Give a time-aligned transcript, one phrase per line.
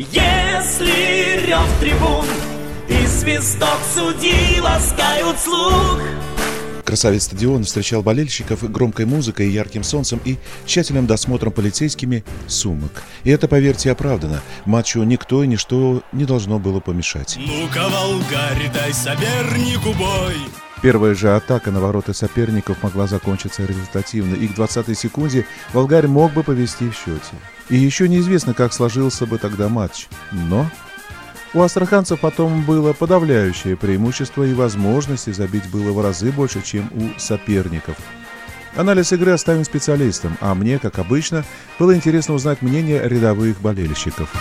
[0.00, 2.24] Если рев трибун
[2.88, 6.00] и свисток судьи ласкают слух,
[6.86, 13.02] Красавец стадион встречал болельщиков громкой музыкой, ярким солнцем и тщательным досмотром полицейскими сумок.
[13.24, 14.40] И это, поверьте, оправдано.
[14.64, 17.36] Матчу никто и ничто не должно было помешать.
[17.38, 20.34] Ну-ка, Волгарь, дай сопернику бой.
[20.82, 26.32] Первая же атака на ворота соперников могла закончиться результативно, и к 20-й секунде Волгарь мог
[26.32, 27.36] бы повести в счете.
[27.68, 30.08] И еще неизвестно, как сложился бы тогда матч.
[30.32, 30.66] Но
[31.52, 37.18] у астраханцев потом было подавляющее преимущество, и возможности забить было в разы больше, чем у
[37.18, 37.96] соперников.
[38.74, 41.44] Анализ игры оставим специалистам, а мне, как обычно,
[41.78, 44.32] было интересно узнать мнение рядовых болельщиков.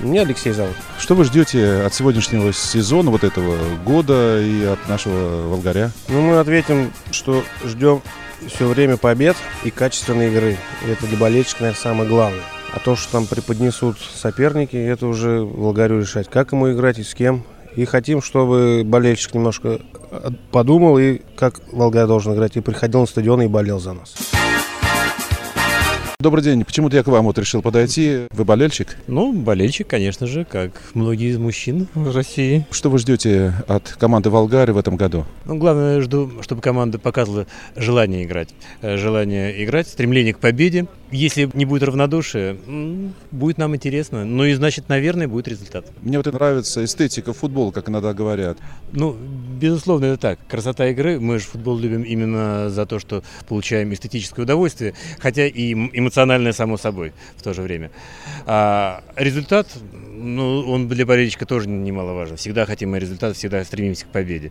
[0.00, 0.76] Меня Алексей зовут.
[0.98, 5.90] Что вы ждете от сегодняшнего сезона, вот этого года и от нашего Волгаря?
[6.08, 8.02] Ну, мы ответим, что ждем
[8.46, 10.58] все время побед и качественной игры.
[10.86, 12.42] И это для болельщика, наверное, самое главное.
[12.74, 17.14] А то, что там преподнесут соперники, это уже Волгарю решать, как ему играть и с
[17.14, 17.44] кем.
[17.74, 19.80] И хотим, чтобы болельщик немножко
[20.50, 24.14] подумал, и как Волгарь должен играть, и приходил на стадион и болел за нас.
[26.26, 26.64] Добрый день.
[26.64, 28.22] Почему-то я к вам вот решил подойти.
[28.32, 28.96] Вы болельщик?
[29.06, 32.66] Ну, болельщик, конечно же, как многие из мужчин в России.
[32.72, 35.24] Что вы ждете от команды Волгари в этом году?
[35.44, 38.48] Ну, главное, жду, чтобы команда показывала желание играть.
[38.82, 40.86] Э, Желание играть, стремление к победе.
[41.12, 42.56] Если не будет равнодушия,
[43.30, 44.24] будет нам интересно.
[44.24, 45.86] Ну и значит, наверное, будет результат.
[46.02, 48.58] Мне вот нравится эстетика футбола, как иногда говорят.
[48.92, 49.16] Ну,
[49.60, 50.38] безусловно, это так.
[50.48, 51.20] Красота игры.
[51.20, 56.76] Мы же футбол любим именно за то, что получаем эстетическое удовольствие, хотя и эмоциональное, само
[56.76, 57.92] собой, в то же время.
[58.46, 62.36] А результат, ну, он для болельщика тоже немаловажен.
[62.36, 64.50] Всегда хотим результат, всегда стремимся к победе.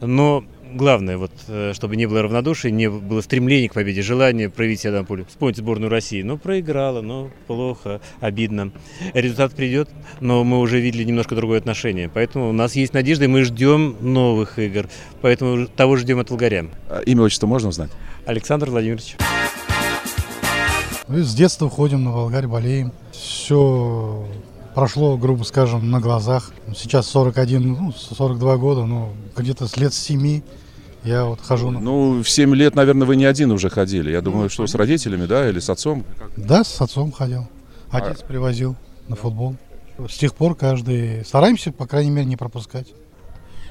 [0.00, 0.44] Но
[0.74, 4.92] главное, вот, э, чтобы не было равнодушия, не было стремления к победе, желание проявить себя
[4.92, 5.24] на поле.
[5.28, 6.22] Вспомните сборную России.
[6.22, 8.72] Ну, проиграла, ну, плохо, обидно.
[9.14, 9.88] Результат придет,
[10.20, 12.10] но мы уже видели немножко другое отношение.
[12.12, 14.88] Поэтому у нас есть надежда, и мы ждем новых игр.
[15.20, 16.66] Поэтому того ждем от Волгаря.
[16.88, 17.90] А Имя, отчество можно узнать?
[18.26, 19.16] Александр Владимирович.
[21.08, 22.92] Мы с детства ходим на Волгарь, болеем.
[23.12, 24.26] Все
[24.74, 26.52] прошло, грубо скажем, на глазах.
[26.76, 30.42] Сейчас 41, ну, 42 года, ну, где-то с лет с 7
[31.04, 31.80] я вот хожу на...
[31.80, 34.10] Ну, в 7 лет, наверное, вы не один уже ходили.
[34.10, 36.04] Я думаю, что с родителями, да, или с отцом?
[36.36, 37.48] Да, с отцом ходил.
[37.90, 38.76] Отец привозил
[39.08, 39.56] на футбол.
[40.08, 41.24] С тех пор каждый...
[41.24, 42.88] Стараемся, по крайней мере, не пропускать.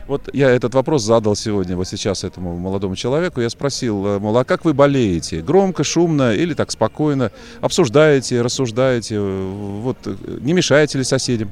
[0.07, 3.39] Вот я этот вопрос задал сегодня, вот сейчас этому молодому человеку.
[3.39, 5.41] Я спросил, э, мол, а как вы болеете?
[5.41, 7.31] Громко, шумно или так спокойно?
[7.61, 9.19] Обсуждаете, рассуждаете?
[9.19, 11.49] Вот, э, не мешаете ли соседям?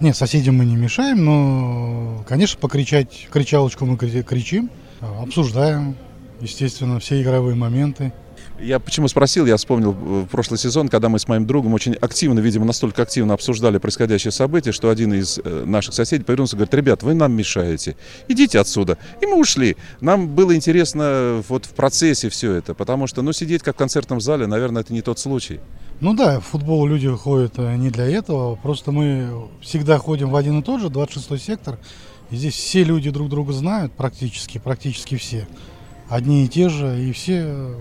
[0.00, 5.96] Нет, соседям мы не мешаем, но, конечно, покричать, кричалочку мы кри- кричим, обсуждаем,
[6.40, 8.12] естественно, все игровые моменты.
[8.58, 12.40] Я почему спросил, я вспомнил э, прошлый сезон, когда мы с моим другом очень активно,
[12.40, 16.74] видимо, настолько активно обсуждали происходящее событие, что один из э, наших соседей повернулся и говорит,
[16.74, 17.96] ребят, вы нам мешаете,
[18.28, 18.98] идите отсюда.
[19.22, 19.76] И мы ушли.
[20.00, 24.20] Нам было интересно вот в процессе все это, потому что, ну, сидеть как в концертном
[24.20, 25.60] зале, наверное, это не тот случай.
[26.00, 30.36] Ну да, в футбол люди ходят э, не для этого, просто мы всегда ходим в
[30.36, 31.78] один и тот же, 26-й сектор,
[32.30, 35.46] и здесь все люди друг друга знают, практически, практически все.
[36.10, 37.74] Одни и те же, и все э,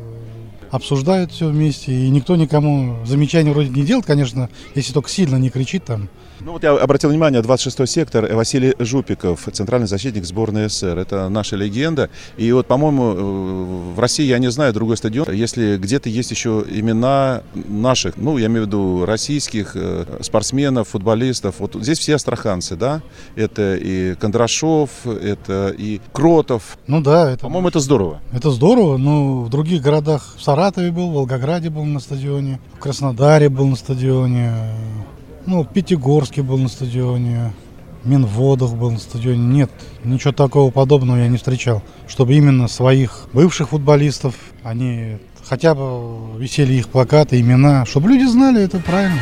[0.69, 5.49] обсуждают все вместе, и никто никому замечаний вроде не делает, конечно, если только сильно не
[5.49, 6.09] кричит там.
[6.39, 10.99] Ну вот я обратил внимание, 26-й сектор, э, Василий Жупиков, центральный защитник сборной СССР.
[10.99, 12.11] Это наша легенда.
[12.37, 16.63] И вот, по-моему, э, в России, я не знаю, другой стадион, если где-то есть еще
[16.69, 19.75] имена наших, ну, я имею в виду российских
[20.21, 21.55] спортсменов, футболистов.
[21.57, 23.01] Вот здесь все астраханцы, да?
[23.35, 26.77] Это и Кондрашов, это и Кротов.
[26.85, 28.18] Ну да, это, По-моему, это здорово.
[28.31, 32.79] Это здорово, но в других городах, в Саратове был, в Волгограде был на стадионе, в
[32.79, 34.53] Краснодаре был на стадионе,
[35.45, 37.53] ну, в Пятигорске был на стадионе,
[38.03, 39.39] в Минводах был на стадионе.
[39.39, 39.71] Нет,
[40.03, 41.81] ничего такого подобного я не встречал.
[42.07, 48.61] Чтобы именно своих бывших футболистов, они хотя бы висели их плакаты, имена, чтобы люди знали,
[48.61, 49.19] это правильно.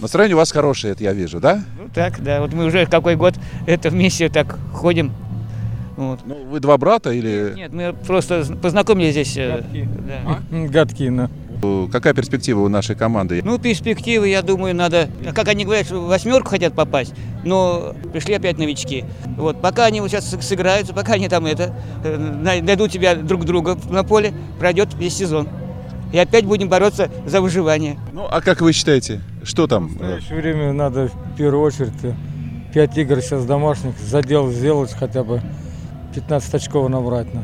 [0.00, 1.62] Настроение у вас хорошее, это я вижу, да?
[1.78, 2.40] Ну так, да.
[2.40, 3.34] Вот мы уже какой год
[3.66, 5.12] это вместе так ходим.
[6.00, 6.20] Вот.
[6.24, 9.36] Ну, вы два брата или Нет, мы просто познакомились здесь.
[9.36, 9.62] э,
[10.08, 10.38] да.
[10.68, 11.28] Гадкие, ну.
[11.62, 13.42] э, какая перспектива у нашей команды?
[13.44, 17.12] Ну, перспективы, я думаю, надо, как они говорят, что в восьмерку хотят попасть,
[17.44, 19.04] но пришли опять новички.
[19.36, 23.44] Вот, пока они вот сейчас сыграются, пока они там это, э, най- найдут тебя друг
[23.44, 25.48] друга на поле, пройдет весь сезон.
[26.14, 27.98] И опять будем бороться за выживание.
[28.14, 29.88] Ну, а как вы считаете, что там?
[29.88, 31.92] В настоящее время надо в первую очередь
[32.72, 35.42] 5 игр сейчас домашних, задел сделать хотя бы
[36.14, 37.28] 15 очков набрать.
[37.32, 37.42] ну.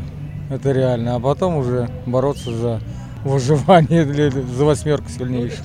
[0.50, 1.16] Это реально.
[1.16, 2.80] А потом уже бороться за
[3.24, 5.60] выживание для, за восьмерку сильнейшую.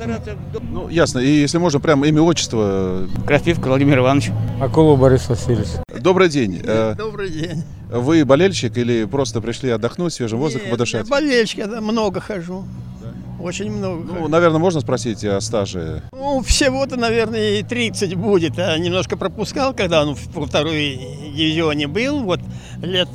[0.71, 1.19] Ну, ясно.
[1.19, 3.07] И если можно, прям имя, отчество.
[3.27, 4.31] Крапивка Владимир Иванович.
[4.59, 5.67] Акулов Борис Васильевич.
[5.99, 6.61] Добрый день.
[6.63, 7.63] Э, Добрый день.
[7.91, 11.05] Вы болельщик или просто пришли отдохнуть, свежим воздухом Нет, подышать?
[11.05, 12.63] я болельщик, я там много хожу.
[13.41, 14.03] Очень много.
[14.13, 16.03] Ну, наверное, можно спросить о стаже?
[16.11, 18.57] Ну, всего-то, наверное, и 30 будет.
[18.59, 20.99] А немножко пропускал, когда он во второй
[21.35, 22.39] дивизионе был, вот
[22.81, 23.09] лет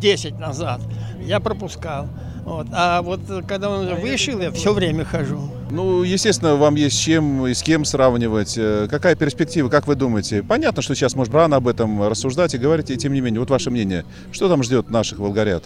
[0.00, 0.80] 10 назад.
[1.20, 2.08] Я пропускал.
[2.44, 2.66] Вот.
[2.72, 5.50] А вот когда он уже вышел, я все время хожу.
[5.70, 8.54] Ну, естественно, вам есть с чем и с кем сравнивать.
[8.56, 10.42] Э, Какая перспектива, как вы думаете?
[10.42, 13.50] Понятно, что сейчас может рано об этом рассуждать и говорить, и тем не менее, вот
[13.50, 14.06] ваше мнение.
[14.32, 15.64] Что там ждет наших волгарят?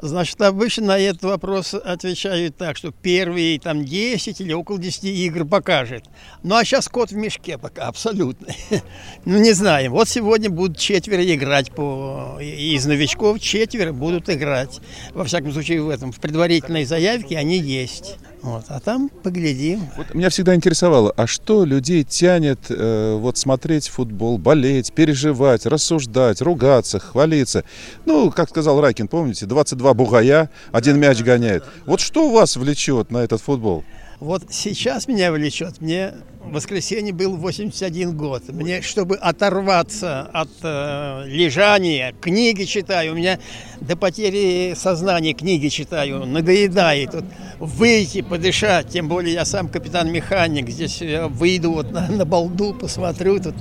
[0.00, 5.44] Значит, обычно на этот вопрос отвечают так, что первые там 10 или около 10 игр
[5.44, 6.04] покажет.
[6.44, 8.46] Ну а сейчас кот в мешке пока, абсолютно.
[9.24, 9.92] Ну не знаем.
[9.92, 14.80] Вот сегодня будут четверо играть по из новичков, четверо будут играть.
[15.12, 18.16] Во всяком случае, в этом в предварительной заявке они есть.
[18.42, 18.64] Вот.
[18.68, 19.88] А там поглядим.
[19.96, 26.40] Вот меня всегда интересовало, а что людей тянет э, вот смотреть футбол, болеть, переживать, рассуждать,
[26.40, 27.64] ругаться, хвалиться?
[28.06, 31.64] Ну, как сказал Райкин, помните, 22 бугая, один мяч гоняет.
[31.86, 33.84] Вот что вас влечет на этот футбол?
[34.20, 35.80] Вот сейчас меня влечет.
[35.80, 36.12] Мне
[36.44, 38.48] в воскресенье был 81 год.
[38.48, 43.12] Мне, чтобы оторваться от э, лежания, книги читаю.
[43.12, 43.38] У меня
[43.80, 46.26] до потери сознания книги читаю.
[46.26, 47.14] Надоедает.
[47.14, 47.24] Вот,
[47.60, 48.88] выйти, подышать.
[48.88, 50.68] Тем более я сам капитан-механик.
[50.68, 53.54] Здесь я выйду вот на, на балду, посмотрю тут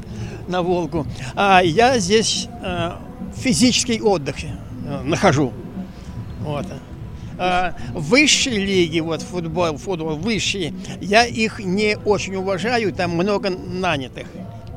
[0.47, 1.05] на Волгу.
[1.35, 2.93] А я здесь э,
[3.35, 5.53] физический отдых э, нахожу.
[6.39, 6.65] Вот.
[7.37, 14.27] А, высшие лиги, вот футбол, футбол, высшие, я их не очень уважаю, там много нанятых.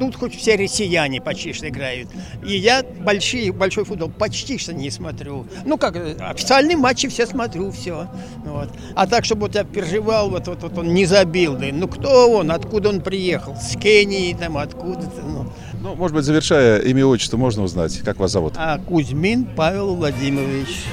[0.00, 2.08] Тут хоть все россияне почти что играют.
[2.42, 5.46] И я большие, большой футбол почти что не смотрю.
[5.66, 8.08] Ну как, официальные матчи все смотрю, все.
[8.46, 8.70] Вот.
[8.94, 12.30] А так, чтобы вот я переживал, вот, вот, вот он не забил, да, ну кто
[12.30, 15.52] он, откуда он приехал, с Кении там, откуда-то, ну.
[15.82, 18.54] Ну, может быть, завершая имя и отчество, можно узнать, как вас зовут?
[18.56, 20.84] А Кузьмин Павел Владимирович.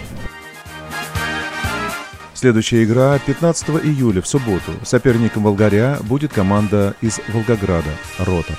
[2.37, 4.71] Следующая игра 15 июля в субботу.
[4.83, 7.89] Соперником Волгаря будет команда из Волгограда
[8.19, 8.53] «Рота».